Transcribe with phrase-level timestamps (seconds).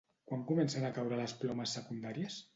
[0.29, 2.43] Quan comencen a caure les plomes secundàries?